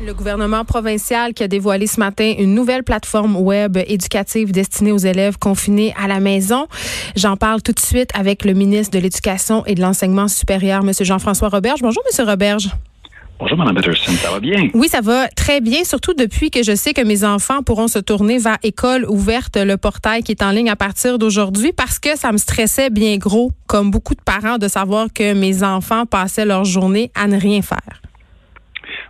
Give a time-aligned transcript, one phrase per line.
[0.00, 4.98] Le gouvernement provincial qui a dévoilé ce matin une nouvelle plateforme web éducative destinée aux
[4.98, 6.66] élèves confinés à la maison.
[7.16, 10.92] J'en parle tout de suite avec le ministre de l'Éducation et de l'Enseignement supérieur, M.
[11.00, 11.80] Jean-François Roberge.
[11.80, 12.28] Bonjour, M.
[12.28, 12.70] Roberge.
[13.38, 14.12] Bonjour, Mme Peterson.
[14.20, 14.68] Ça va bien?
[14.74, 17.98] Oui, ça va très bien, surtout depuis que je sais que mes enfants pourront se
[17.98, 22.16] tourner vers École ouverte, le portail qui est en ligne à partir d'aujourd'hui, parce que
[22.16, 26.44] ça me stressait bien gros, comme beaucoup de parents, de savoir que mes enfants passaient
[26.44, 28.02] leur journée à ne rien faire.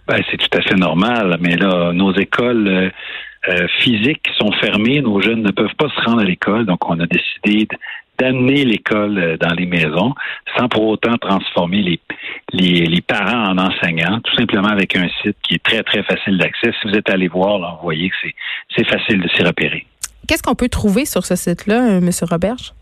[0.06, 2.91] Ben, c'est tout à fait normal, mais là, nos écoles euh,
[3.48, 6.98] euh, physiques sont fermées, nos jeunes ne peuvent pas se rendre à l'école, donc on
[7.00, 7.69] a décidé
[8.19, 10.14] d'amener l'école euh, dans les maisons
[10.56, 11.98] sans pour autant transformer
[12.52, 16.72] les, parents en enseignants, tout simplement avec un site qui est très, très facile d'accès.
[16.80, 18.17] Si vous êtes allé voir, là, vous voyez que
[18.75, 19.86] c'est facile de s'y repérer.
[20.27, 22.11] Qu'est-ce qu'on peut trouver sur ce site-là, M.
[22.22, 22.72] Roberge?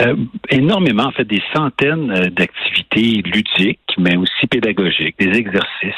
[0.00, 0.16] Euh,
[0.50, 5.94] énormément, en fait, des centaines euh, d'activités ludiques, mais aussi pédagogiques, des exercices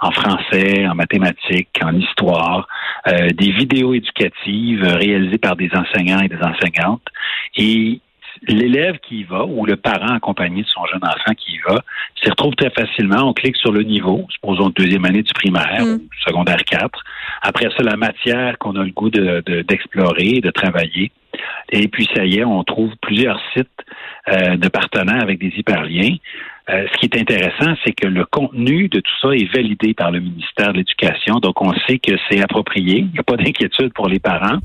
[0.00, 2.66] en français, en mathématiques, en histoire,
[3.08, 7.06] euh, des vidéos éducatives réalisées par des enseignants et des enseignantes.
[7.56, 8.00] Et
[8.48, 11.82] l'élève qui y va ou le parent accompagné de son jeune enfant qui y va
[12.22, 13.28] s'y retrouve très facilement.
[13.28, 15.94] On clique sur le niveau, supposons deuxième année du primaire mm.
[15.94, 16.88] ou secondaire 4.
[17.42, 21.10] Après ça, la matière qu'on a le goût d'explorer, de, de travailler.
[21.70, 23.68] Et puis, ça y est, on trouve plusieurs sites
[24.28, 26.16] euh, de partenaires avec des hyperliens.
[26.70, 30.12] Euh, ce qui est intéressant, c'est que le contenu de tout ça est validé par
[30.12, 31.40] le ministère de l'Éducation.
[31.40, 32.98] Donc, on sait que c'est approprié.
[32.98, 34.58] Il n'y a pas d'inquiétude pour les parents.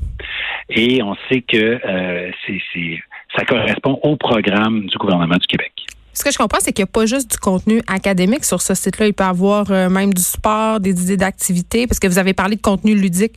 [0.70, 3.02] Et on sait que euh, c'est,
[3.36, 5.72] ça correspond au programme du gouvernement du Québec.
[6.12, 8.74] Ce que je comprends, c'est qu'il n'y a pas juste du contenu académique sur ce
[8.74, 9.06] site-là.
[9.06, 12.56] Il peut y avoir même du sport, des idées d'activité, parce que vous avez parlé
[12.56, 13.34] de contenu ludique.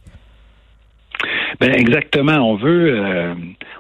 [1.60, 2.38] Ben exactement.
[2.38, 3.36] On veut, euh,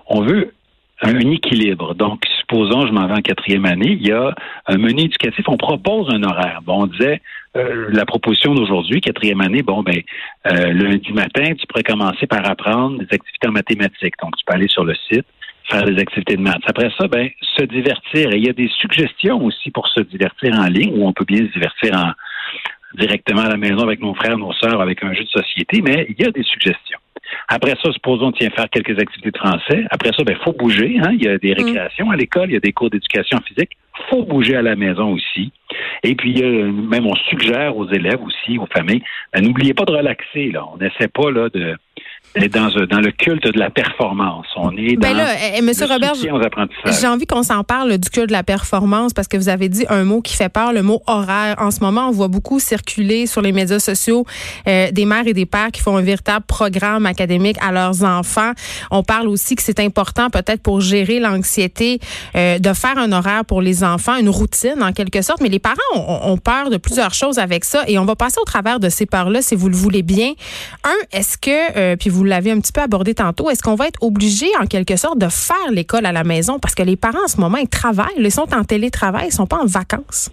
[0.07, 0.53] on veut
[1.01, 1.95] un équilibre.
[1.95, 4.35] Donc, supposons, je m'en vais en quatrième année, il y a
[4.67, 6.59] un menu éducatif, on propose un horaire.
[6.63, 7.21] Bon, on disait,
[7.57, 9.99] euh, la proposition d'aujourd'hui, quatrième année, bon, ben,
[10.45, 14.13] euh, lundi matin, tu pourrais commencer par apprendre des activités en mathématiques.
[14.21, 15.25] Donc, tu peux aller sur le site,
[15.71, 16.61] faire des activités de maths.
[16.65, 18.31] Après ça, ben, se divertir.
[18.33, 21.25] Et il y a des suggestions aussi pour se divertir en ligne, où on peut
[21.25, 22.11] bien se divertir en,
[22.97, 26.05] directement à la maison avec nos frères, nos sœurs, avec un jeu de société, mais
[26.09, 26.99] il y a des suggestions.
[27.47, 29.85] Après ça, supposons, tiens, faire quelques activités de français.
[29.89, 31.11] Après ça, ben, faut bouger, hein.
[31.13, 31.63] Il y a des mm.
[31.63, 33.71] récréations à l'école, il y a des cours d'éducation physique.
[34.09, 35.51] Faut bouger à la maison aussi.
[36.03, 40.51] Et puis, même on suggère aux élèves aussi, aux familles, ben, n'oubliez pas de relaxer,
[40.51, 40.65] là.
[40.73, 41.77] On n'essaie pas, là, de,
[42.35, 44.45] dans, dans le culte de la performance.
[44.55, 48.09] On est ben dans là, eh, eh, Monsieur Robert, j'ai envie qu'on s'en parle du
[48.09, 50.81] culte de la performance parce que vous avez dit un mot qui fait peur, le
[50.81, 51.55] mot horaire.
[51.57, 54.25] En ce moment, on voit beaucoup circuler sur les médias sociaux
[54.67, 58.51] euh, des mères et des pères qui font un véritable programme académique à leurs enfants.
[58.91, 61.99] On parle aussi que c'est important peut-être pour gérer l'anxiété
[62.35, 65.41] euh, de faire un horaire pour les enfants, une routine en quelque sorte.
[65.41, 68.37] Mais les parents ont, ont peur de plusieurs choses avec ça et on va passer
[68.41, 70.31] au travers de ces peurs-là si vous le voulez bien.
[70.85, 73.87] Un, est-ce que, euh, puis vous l'avez un petit peu abordé tantôt, est-ce qu'on va
[73.87, 76.59] être obligé, en quelque sorte, de faire l'école à la maison?
[76.59, 79.47] Parce que les parents, en ce moment, ils travaillent, ils sont en télétravail, ils sont
[79.47, 80.31] pas en vacances.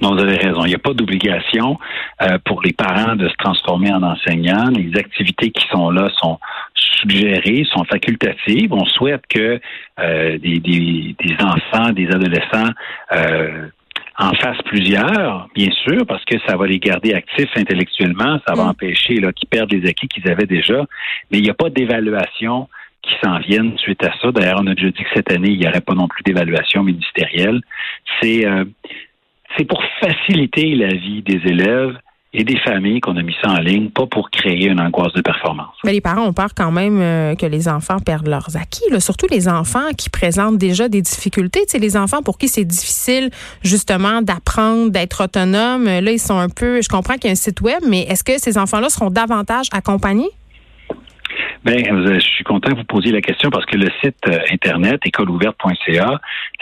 [0.00, 0.64] Non, vous avez raison.
[0.64, 1.78] Il n'y a pas d'obligation
[2.22, 4.70] euh, pour les parents de se transformer en enseignants.
[4.70, 6.38] Les activités qui sont là sont
[6.74, 8.72] suggérées, sont facultatives.
[8.72, 9.60] On souhaite que
[9.98, 12.70] euh, des, des, enfants, des adolescents
[13.12, 13.68] euh,
[14.18, 18.64] en fassent plusieurs, bien sûr, parce que ça va les garder actifs intellectuellement, ça va
[18.64, 18.68] mm.
[18.68, 20.86] empêcher qu'ils perdent les acquis qu'ils avaient déjà,
[21.30, 22.68] mais il n'y a pas d'évaluation
[23.02, 24.32] qui s'en vienne suite à ça.
[24.32, 26.82] D'ailleurs, on a déjà dit que cette année, il n'y aurait pas non plus d'évaluation
[26.82, 27.60] ministérielle.
[28.20, 28.64] C'est euh,
[29.56, 31.96] c'est pour faciliter la vie des élèves
[32.32, 35.22] et des familles qu'on a mis ça en ligne, pas pour créer une angoisse de
[35.22, 35.74] performance.
[35.84, 39.26] Mais les parents ont peur quand même euh, que les enfants perdent leurs acquis, surtout
[39.30, 41.60] les enfants qui présentent déjà des difficultés.
[41.78, 43.30] Les enfants pour qui c'est difficile
[43.62, 45.84] justement d'apprendre, d'être autonome.
[45.84, 46.82] Là, ils sont un peu.
[46.82, 49.66] Je comprends qu'il y a un site web, mais est-ce que ces enfants-là seront davantage
[49.72, 50.30] accompagnés?
[51.64, 55.00] Bien, je suis content que vous posiez la question parce que le site euh, internet
[55.04, 56.20] écoleouverte.ca,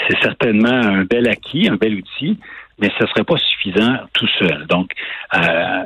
[0.09, 2.39] c'est certainement un bel acquis, un bel outil
[2.79, 4.67] mais ce ne serait pas suffisant tout seul.
[4.67, 4.91] Donc,
[5.35, 5.85] euh,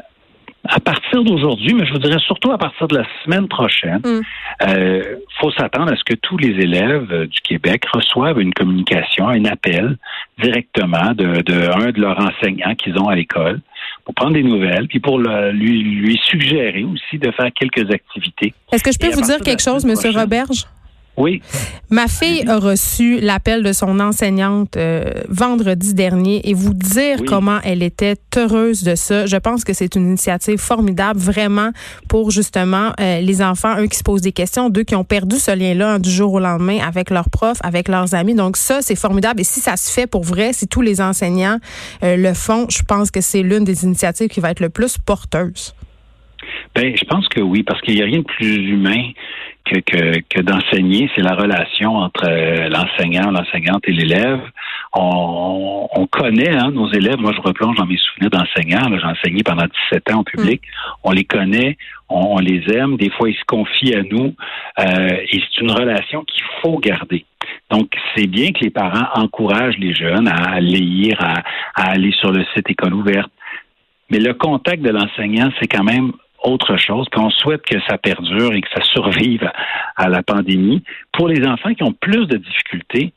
[0.68, 4.10] à partir d'aujourd'hui, mais je vous dirais surtout à partir de la semaine prochaine, il
[4.10, 4.22] mm.
[4.68, 5.02] euh,
[5.40, 9.44] faut s'attendre à ce que tous les élèves euh, du Québec reçoivent une communication, un
[9.44, 9.96] appel
[10.42, 13.60] directement de, de un de leurs enseignants qu'ils ont à l'école
[14.04, 18.52] pour prendre des nouvelles, puis pour lui, lui suggérer aussi de faire quelques activités.
[18.72, 19.94] Est-ce que je peux vous dire quelque chose, M.
[20.14, 20.64] Roberge?
[21.18, 21.42] Oui.
[21.90, 27.58] Ma fille a reçu l'appel de son enseignante euh, vendredi dernier et vous dire comment
[27.64, 29.26] elle était heureuse de ça.
[29.26, 31.70] Je pense que c'est une initiative formidable, vraiment,
[32.08, 35.38] pour justement euh, les enfants, un qui se posent des questions, deux qui ont perdu
[35.38, 38.34] ce lien-là du jour au lendemain avec leurs profs, avec leurs amis.
[38.34, 39.40] Donc ça, c'est formidable.
[39.40, 41.58] Et si ça se fait pour vrai, si tous les enseignants
[42.04, 44.98] euh, le font, je pense que c'est l'une des initiatives qui va être le plus
[44.98, 45.74] porteuse.
[46.74, 49.10] Ben, je pense que oui, parce qu'il n'y a rien de plus humain
[49.64, 54.40] que, que, que d'enseigner, c'est la relation entre euh, l'enseignant, l'enseignante et l'élève.
[54.94, 57.18] On, on, connaît hein, nos élèves.
[57.18, 58.98] Moi, je replonge dans mes souvenirs d'enseignants.
[58.98, 60.62] J'ai enseigné pendant 17 ans au public.
[60.62, 60.90] Mm.
[61.04, 61.76] On les connaît,
[62.08, 62.96] on, les aime.
[62.96, 64.34] Des fois, ils se confient à nous.
[64.78, 67.24] Euh, et c'est une relation qu'il faut garder.
[67.70, 71.42] Donc, c'est bien que les parents encouragent les jeunes à lire, à,
[71.74, 73.30] à aller sur le site École ouverte.
[74.10, 76.12] Mais le contact de l'enseignant, c'est quand même
[76.42, 77.06] autre chose.
[77.10, 79.50] Puis on souhaite que ça perdure et que ça survive
[79.96, 80.82] à la pandémie.
[81.12, 83.12] Pour les enfants qui ont plus de difficultés,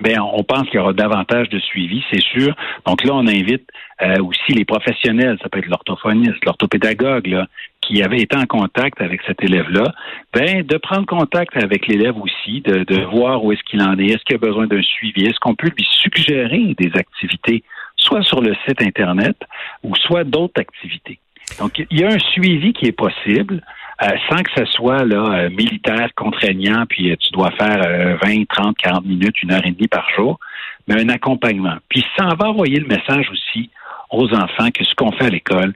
[0.00, 2.54] Bien, on pense qu'il y aura davantage de suivi, c'est sûr.
[2.86, 3.68] Donc là, on invite
[4.00, 7.46] euh, aussi les professionnels, ça peut être l'orthophoniste, l'orthopédagogue, là,
[7.82, 9.92] qui avait été en contact avec cet élève-là,
[10.32, 14.06] ben, de prendre contact avec l'élève aussi, de, de voir où est-ce qu'il en est,
[14.06, 17.62] est-ce qu'il a besoin d'un suivi, est-ce qu'on peut lui suggérer des activités,
[17.96, 19.36] soit sur le site Internet
[19.82, 21.18] ou soit d'autres activités.
[21.58, 23.62] Donc, il y a un suivi qui est possible.
[24.02, 28.76] Euh, sans que ce soit euh, militaire, contraignant, puis euh, tu dois faire 20, 30,
[28.78, 30.40] 40 minutes, une heure et demie par jour,
[30.88, 31.76] mais un accompagnement.
[31.90, 33.68] Puis ça va envoyer le message aussi
[34.10, 35.74] aux enfants que ce qu'on fait à l'école,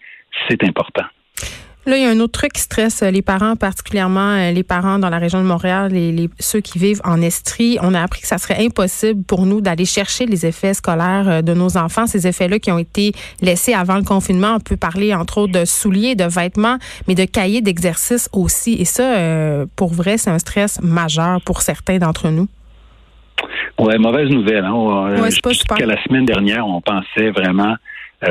[0.49, 1.05] c'est important.
[1.87, 4.99] Là, il y a un autre truc qui stresse les parents, particulièrement euh, les parents
[4.99, 7.79] dans la région de Montréal les, ceux qui vivent en Estrie.
[7.83, 11.43] On a appris que ça serait impossible pour nous d'aller chercher les effets scolaires euh,
[11.43, 14.55] de nos enfants, ces effets-là qui ont été laissés avant le confinement.
[14.57, 18.75] On peut parler, entre autres, de souliers, de vêtements, mais de cahiers d'exercice aussi.
[18.75, 22.49] Et ça, euh, pour vrai, c'est un stress majeur pour certains d'entre nous.
[23.79, 24.65] Ouais, mauvaise nouvelle.
[24.65, 25.21] Hein?
[25.21, 27.75] Ouais, Jusqu'à la semaine dernière, on pensait vraiment euh,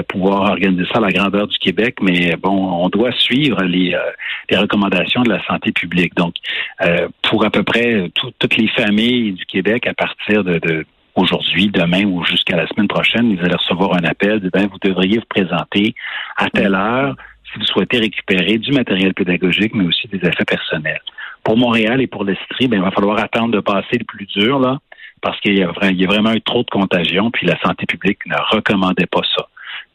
[0.01, 4.59] pouvoir organiser ça à la grandeur du Québec, mais bon, on doit suivre les, euh,
[4.59, 6.15] recommandations de la santé publique.
[6.15, 6.35] Donc,
[6.81, 8.09] euh, pour à peu près
[8.39, 10.85] toutes les familles du Québec, à partir de,
[11.15, 14.79] aujourd'hui, demain ou jusqu'à la semaine prochaine, ils allaient recevoir un appel de ben, vous
[14.81, 15.93] devriez vous présenter
[16.37, 17.15] à telle heure
[17.51, 21.01] si vous souhaitez récupérer du matériel pédagogique, mais aussi des effets personnels.
[21.43, 24.59] Pour Montréal et pour l'Estrie, ben, il va falloir attendre de passer le plus dur,
[24.59, 24.79] là,
[25.21, 29.05] parce qu'il y a vraiment eu trop de contagion, puis la santé publique ne recommandait
[29.05, 29.47] pas ça.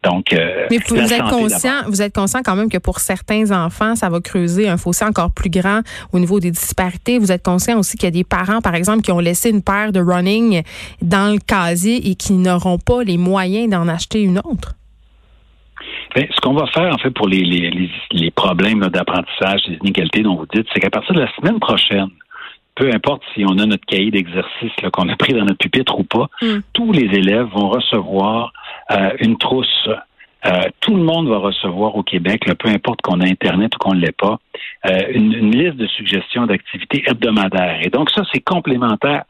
[0.04, 3.96] Donc, euh, Mais vous êtes conscient, vous êtes conscient quand même que pour certains enfants,
[3.96, 5.80] ça va creuser un fossé encore plus grand
[6.12, 7.18] au niveau des disparités.
[7.18, 9.62] Vous êtes conscient aussi qu'il y a des parents, par exemple, qui ont laissé une
[9.62, 10.62] paire de running
[11.02, 14.74] dans le casier et qui n'auront pas les moyens d'en acheter une autre.
[16.14, 20.22] Bien, ce qu'on va faire, en fait, pour les, les, les, problèmes d'apprentissage, les inégalités
[20.22, 22.08] dont vous dites, c'est qu'à partir de la semaine prochaine,
[22.76, 26.04] peu importe si on a notre cahier d'exercice qu'on a pris dans notre pupitre ou
[26.04, 26.60] pas, mm.
[26.72, 28.52] tous les élèves vont recevoir
[28.90, 29.88] euh, une trousse.
[30.46, 30.50] Euh,
[30.80, 34.00] tout le monde va recevoir au Québec, peu importe qu'on a Internet ou qu'on ne
[34.00, 34.38] l'ait pas,
[34.86, 37.80] euh, une, liste de suggestions d'activités hebdomadaires.
[37.82, 39.24] Et donc ça, c'est complémentaire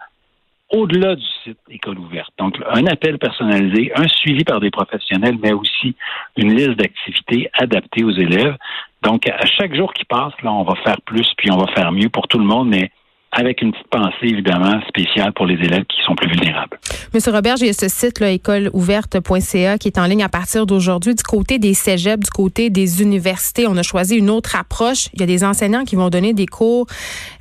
[0.70, 2.30] au-delà du site École ouverte.
[2.38, 5.96] Donc, un appel personnalisé, un suivi par des professionnels, mais aussi
[6.36, 8.56] une liste d'activités adaptées aux élèves.
[9.02, 11.90] Donc, à chaque jour qui passe, là, on va faire plus, puis on va faire
[11.90, 12.90] mieux pour tout le monde, mais
[13.32, 16.78] avec une petite pensée évidemment spéciale pour les élèves qui sont plus vulnérables.
[17.12, 21.14] Monsieur Robert, a ce site là, écoleouverte.ca qui est en ligne à partir d'aujourd'hui.
[21.14, 25.08] Du côté des cégeps, du côté des universités, on a choisi une autre approche.
[25.14, 26.86] Il y a des enseignants qui vont donner des cours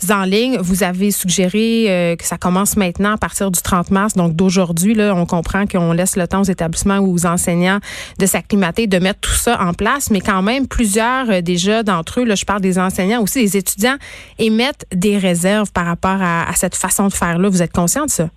[0.10, 0.58] en ligne.
[0.60, 4.94] Vous avez suggéré euh, que ça commence maintenant à partir du 30 mars, donc d'aujourd'hui.
[4.94, 7.80] Là, on comprend qu'on laisse le temps aux établissements ou aux enseignants
[8.20, 12.22] de s'acclimater, de mettre tout ça en place, mais quand même plusieurs euh, déjà d'entre
[12.22, 13.98] eux, là, je parle des enseignants aussi, des étudiants,
[14.40, 17.50] émettent des réserves par rapport à, cette façon de faire-là.
[17.50, 18.30] Vous êtes conscient de ça?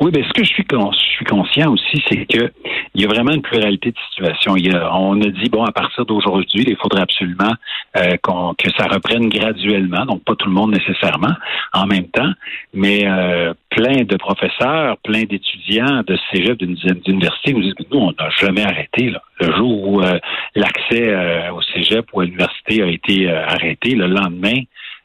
[0.00, 2.52] Oui, bien, ce que je suis, conscient aussi, c'est que
[2.94, 4.56] il y a vraiment une pluralité de situations.
[4.56, 7.52] Il on a dit, bon, à partir d'aujourd'hui, il faudrait absolument
[7.96, 8.16] euh,
[8.58, 11.34] que ça reprenne graduellement, donc pas tout le monde nécessairement
[11.72, 12.32] en même temps,
[12.72, 18.30] mais euh, plein de professeurs, plein d'étudiants de cégep d'université nous disent, nous, on n'a
[18.30, 19.12] jamais arrêté.
[19.40, 20.18] Le jour où euh,
[20.54, 24.62] l'accès au cégep ou à l'université a été arrêté, le lendemain,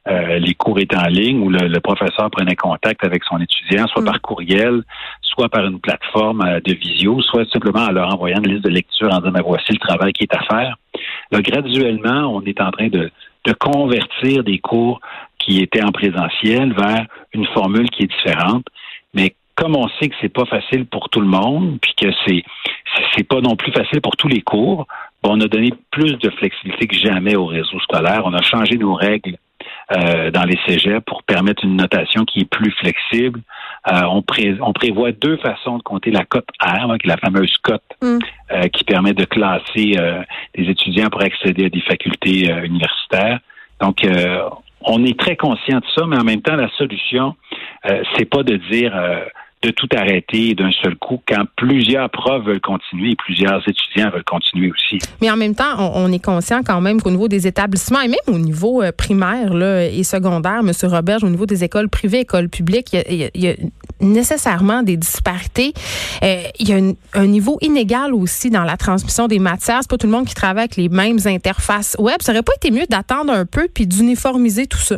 [0.09, 4.01] euh, les cours étaient en ligne où le, professeur prenait contact avec son étudiant, soit
[4.01, 4.05] mm.
[4.05, 4.83] par courriel,
[5.21, 8.69] soit par une plateforme euh, de visio, soit simplement en leur envoyant une liste de
[8.69, 10.77] lecture en disant ben, voici le travail qui est à faire.
[11.31, 13.11] Là, graduellement, on est en train de,
[13.45, 14.99] de convertir des cours
[15.39, 18.65] qui étaient en présentiel vers une formule qui est différente.
[19.13, 22.43] Mais comme on sait que c'est pas facile pour tout le monde, puis que c'est
[23.15, 24.87] c'est pas non plus facile pour tous les cours,
[25.23, 28.21] on a donné plus de flexibilité que jamais au réseau scolaire.
[28.25, 29.37] On a changé nos règles
[29.93, 33.39] euh, dans les cégeps pour permettre une notation qui est plus flexible.
[33.89, 34.21] Euh, on,
[34.61, 37.81] on, prévoit deux façons de compter la cote R, hein, qui est la fameuse cote
[38.01, 38.19] mm.
[38.51, 39.95] euh, qui permet de classer
[40.55, 43.39] des étudiants pour accéder à des facultés universitaires.
[43.79, 44.05] Donc,
[44.81, 47.35] on est très conscient de ça, mais en même temps, la solution,
[48.15, 48.93] c'est pas de dire
[49.63, 54.23] de tout arrêter d'un seul coup quand plusieurs profs veulent continuer et plusieurs étudiants veulent
[54.23, 54.99] continuer aussi.
[55.21, 58.17] Mais en même temps, on, est conscient quand même qu'au niveau des établissements et même
[58.27, 60.71] au niveau euh, primaire là, et secondaire, M.
[60.83, 63.53] Robert, au niveau des écoles privées, écoles publiques, il y a,
[63.99, 65.73] nécessairement des disparités.
[66.23, 66.79] Euh, il y a
[67.13, 69.79] un niveau inégal aussi dans la transmission des matières.
[69.81, 72.17] C'est pas tout le monde qui travaille avec les mêmes interfaces web.
[72.19, 74.97] Ça aurait pas été mieux d'attendre un peu puis d'uniformiser tout ça?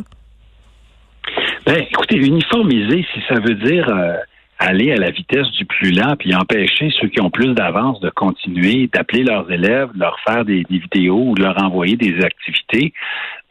[1.65, 4.13] Ben, écoutez, uniformiser, si ça veut dire euh,
[4.59, 8.09] aller à la vitesse du plus lent puis empêcher ceux qui ont plus d'avance de
[8.09, 12.93] continuer, d'appeler leurs élèves, de leur faire des, vidéos ou de leur envoyer des activités.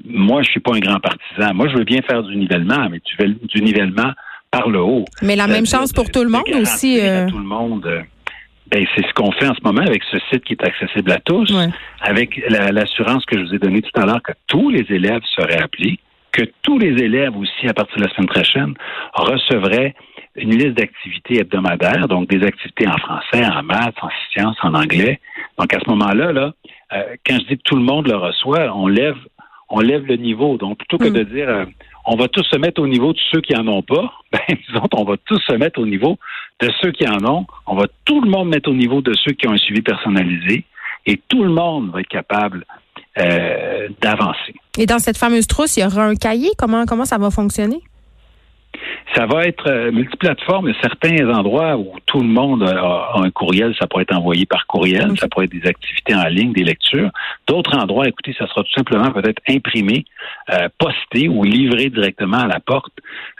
[0.05, 1.55] Moi, je suis pas un grand partisan.
[1.55, 3.01] Moi, je veux bien faire du nivellement, mais
[3.55, 4.13] du, nivellement
[4.51, 5.07] par le haut.
[5.23, 7.01] Mais la même chance pour tout le monde aussi.
[7.01, 7.27] Euh...
[7.29, 7.87] Tout le monde.
[7.87, 8.03] Euh,
[8.71, 11.19] ben, c'est ce qu'on fait en ce moment avec ce site qui est accessible à
[11.21, 11.51] tous,
[12.03, 15.63] avec l'assurance que je vous ai donnée tout à l'heure que tous les élèves seraient
[15.63, 15.99] appelés,
[16.33, 18.75] que tous les élèves aussi, à partir de la semaine prochaine,
[19.15, 19.95] recevraient
[20.41, 25.21] une liste d'activités hebdomadaires, donc des activités en français, en maths, en sciences, en anglais.
[25.59, 26.53] Donc à ce moment-là, là,
[26.93, 29.17] euh, quand je dis que tout le monde le reçoit, on lève,
[29.69, 30.57] on lève le niveau.
[30.57, 31.13] Donc plutôt que mm.
[31.13, 31.65] de dire euh,
[32.07, 34.89] on va tous se mettre au niveau de ceux qui en ont pas, ben disons
[34.93, 36.19] on va tous se mettre au niveau
[36.61, 37.47] de ceux qui en ont.
[37.67, 40.65] On va tout le monde mettre au niveau de ceux qui ont un suivi personnalisé
[41.07, 42.65] et tout le monde va être capable
[43.19, 44.55] euh, d'avancer.
[44.79, 46.51] Et dans cette fameuse trousse, il y aura un cahier?
[46.57, 47.81] Comment comment ça va fonctionner?
[49.15, 50.69] Ça va être euh, multiplateforme.
[50.69, 53.75] Il y a certains endroits où tout le monde a, un courriel.
[53.79, 55.19] Ça pourrait être envoyé par courriel.
[55.19, 57.11] Ça pourrait être des activités en ligne, des lectures.
[57.47, 60.05] D'autres endroits, écoutez, ça sera tout simplement peut-être imprimé,
[60.51, 62.93] euh, posté ou livré directement à la porte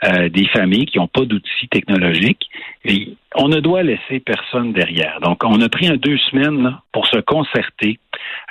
[0.03, 2.49] euh, des familles qui n'ont pas d'outils technologiques.
[2.85, 5.19] Et on ne doit laisser personne derrière.
[5.21, 7.99] Donc, on a pris un deux semaines pour se concerter,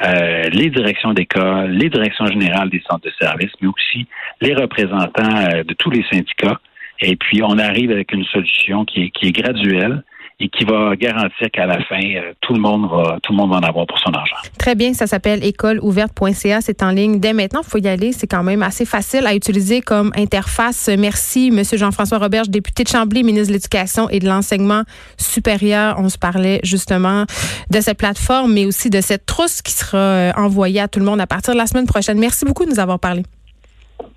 [0.06, 4.06] euh, les directions d'école, les directions générales des centres de services, mais aussi
[4.40, 6.60] les représentants de tous les syndicats
[7.00, 10.02] et puis, on arrive avec une solution qui est, qui est graduelle
[10.40, 13.50] et qui va garantir qu'à la fin, euh, tout le monde va tout le monde
[13.50, 14.36] va en avoir pour son argent.
[14.56, 18.28] Très bien, ça s'appelle écoleouverte.ca, c'est en ligne dès maintenant, il faut y aller, c'est
[18.28, 20.88] quand même assez facile à utiliser comme interface.
[20.96, 24.82] Merci monsieur Jean-François Roberge, député de Chambly, ministre de l'Éducation et de l'enseignement
[25.16, 25.96] supérieur.
[25.98, 27.24] On se parlait justement
[27.70, 31.04] de cette plateforme mais aussi de cette trousse qui sera euh, envoyée à tout le
[31.04, 32.18] monde à partir de la semaine prochaine.
[32.18, 33.24] Merci beaucoup de nous avoir parlé.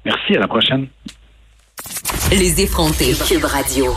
[0.06, 0.88] Merci, à la prochaine.
[2.32, 3.14] Les effrontés.
[3.28, 3.90] Cube Radio.